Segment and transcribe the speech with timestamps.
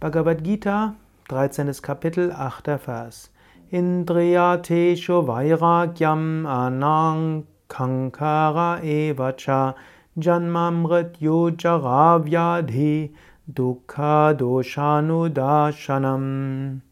[0.00, 0.94] Bhagavad Gita,
[1.28, 1.72] 13.
[1.82, 2.78] Kapitel, 8.
[2.78, 3.30] Vers.
[3.72, 9.74] Indriyateshu vairagyam anang kankara evacha
[10.16, 13.10] janmamrityu jaravyadhi
[13.52, 16.82] dukkha doshanudashanam.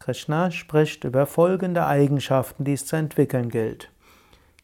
[0.00, 3.92] Krishna spricht über folgende Eigenschaften, die es zu entwickeln gilt.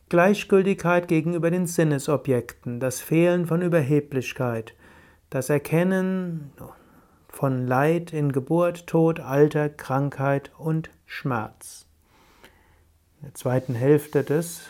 [0.09, 4.75] Gleichgültigkeit gegenüber den Sinnesobjekten, das Fehlen von Überheblichkeit,
[5.31, 6.51] das Erkennen
[7.35, 11.85] von Leid in Geburt, Tod, Alter, Krankheit und Schmerz.
[13.21, 14.61] In der zweiten Hälfte des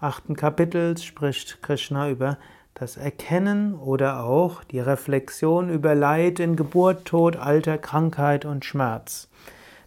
[0.00, 2.36] achten Kapitels spricht Krishna über
[2.74, 9.28] das Erkennen oder auch die Reflexion über Leid in Geburt, Tod, Alter, Krankheit und Schmerz.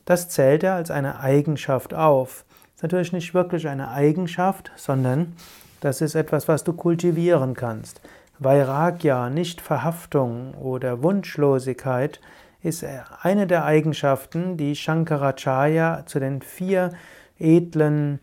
[0.06, 2.46] Das zählt er als eine Eigenschaft auf.
[2.76, 5.36] Ist natürlich nicht wirklich eine Eigenschaft, sondern
[5.82, 8.02] das ist etwas, was du kultivieren kannst.
[8.40, 12.20] Vairagya, Nichtverhaftung oder Wunschlosigkeit
[12.62, 12.86] ist
[13.22, 16.92] eine der Eigenschaften, die Shankaracharya zu den vier
[17.40, 18.20] edlen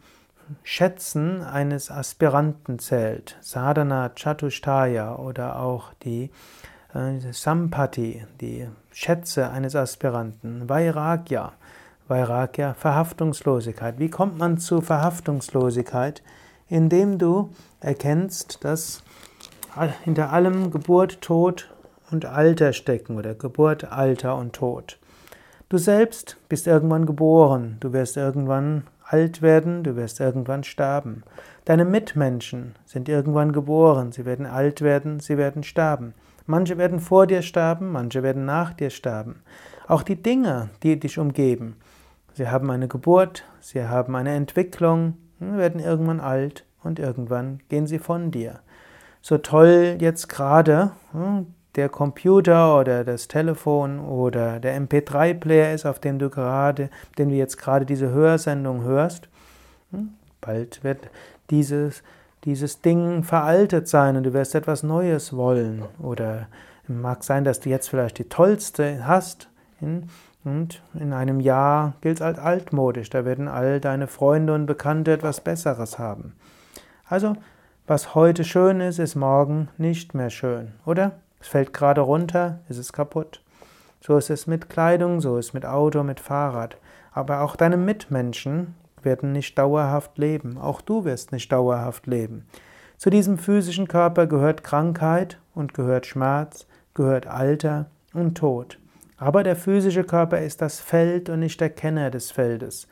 [0.62, 3.36] Schätzen eines Aspiranten zählt.
[3.40, 6.30] Sadhana Chatushtaya oder auch die
[6.94, 10.68] äh, Sampati, die Schätze eines Aspiranten.
[10.68, 11.52] Vairagya,
[12.06, 13.98] Vairagya, Verhaftungslosigkeit.
[13.98, 16.22] Wie kommt man zu Verhaftungslosigkeit?
[16.68, 17.50] Indem du
[17.80, 19.02] erkennst, dass
[20.04, 21.70] hinter allem Geburt, Tod
[22.10, 24.98] und Alter stecken oder Geburt, Alter und Tod.
[25.68, 31.24] Du selbst bist irgendwann geboren, du wirst irgendwann alt werden, du wirst irgendwann sterben.
[31.64, 36.14] Deine Mitmenschen sind irgendwann geboren, sie werden alt werden, sie werden sterben.
[36.46, 39.42] Manche werden vor dir sterben, manche werden nach dir sterben.
[39.88, 41.76] Auch die Dinge, die dich umgeben,
[42.34, 47.98] sie haben eine Geburt, sie haben eine Entwicklung, werden irgendwann alt und irgendwann gehen sie
[47.98, 48.60] von dir
[49.24, 55.98] so toll jetzt gerade hm, der Computer oder das Telefon oder der MP3-Player ist, auf
[55.98, 59.28] dem du gerade, den du jetzt gerade diese Hörsendung hörst,
[59.92, 60.10] hm,
[60.42, 61.08] bald wird
[61.48, 62.02] dieses,
[62.44, 65.84] dieses Ding veraltet sein und du wirst etwas Neues wollen.
[65.98, 66.48] Oder
[66.86, 69.48] mag sein, dass du jetzt vielleicht die tollste hast
[69.78, 70.02] hm,
[70.44, 73.08] und in einem Jahr gilt es als altmodisch.
[73.08, 76.34] Da werden all deine Freunde und Bekannte etwas Besseres haben.
[77.06, 77.36] Also
[77.86, 81.12] was heute schön ist, ist morgen nicht mehr schön, oder?
[81.40, 83.42] Es fällt gerade runter, ist es kaputt.
[84.00, 86.78] So ist es mit Kleidung, so ist es mit Auto, mit Fahrrad.
[87.12, 90.56] Aber auch deine Mitmenschen werden nicht dauerhaft leben.
[90.56, 92.46] Auch du wirst nicht dauerhaft leben.
[92.96, 98.78] Zu diesem physischen Körper gehört Krankheit und gehört Schmerz, gehört Alter und Tod.
[99.18, 102.88] Aber der physische Körper ist das Feld und nicht der Kenner des Feldes.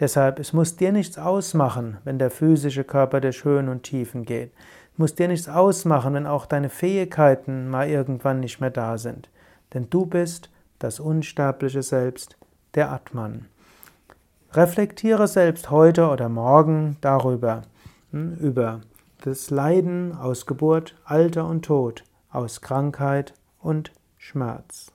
[0.00, 4.52] Deshalb, es muss dir nichts ausmachen, wenn der physische Körper durch Höhen und Tiefen geht.
[4.92, 9.28] Es muss dir nichts ausmachen, wenn auch deine Fähigkeiten mal irgendwann nicht mehr da sind.
[9.72, 12.36] Denn du bist das unsterbliche Selbst,
[12.74, 13.46] der Atman.
[14.52, 17.62] Reflektiere selbst heute oder morgen darüber,
[18.12, 18.80] hm, über
[19.24, 24.93] das Leiden aus Geburt, Alter und Tod, aus Krankheit und Schmerz.